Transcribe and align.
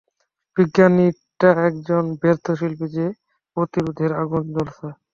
বিজ্ঞানীটা 0.57 1.49
একজন 1.67 2.03
ব্যর্থ 2.21 2.45
শিল্পী 2.59 2.87
যে 2.95 3.05
প্রতিশোধের 3.57 4.11
আগুনে 4.21 4.49
জ্বলছে। 4.53 4.87